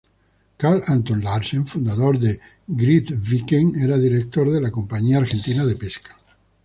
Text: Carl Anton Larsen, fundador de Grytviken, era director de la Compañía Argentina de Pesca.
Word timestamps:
Carl 0.57 0.81
Anton 0.87 1.21
Larsen, 1.23 1.67
fundador 1.67 2.17
de 2.17 2.39
Grytviken, 2.67 3.75
era 3.83 3.99
director 3.99 4.51
de 4.51 4.59
la 4.59 4.71
Compañía 4.71 5.17
Argentina 5.19 5.63
de 5.63 5.75
Pesca. 5.75 6.17